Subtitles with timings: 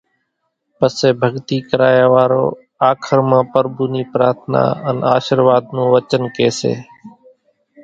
[0.77, 2.45] پسي ڀڳتي ڪرايا وارو
[2.89, 6.73] آخر مان پرڀُو نِي پرارٿنا ان آشرواۮ نون وچن ڪي سي